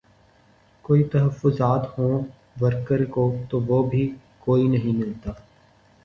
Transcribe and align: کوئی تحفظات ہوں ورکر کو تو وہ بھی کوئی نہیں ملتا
کوئی 0.85 1.03
تحفظات 1.03 1.99
ہوں 1.99 2.21
ورکر 2.61 3.03
کو 3.05 3.25
تو 3.49 3.59
وہ 3.59 3.83
بھی 3.89 4.09
کوئی 4.39 4.67
نہیں 4.67 4.97
ملتا 4.97 5.31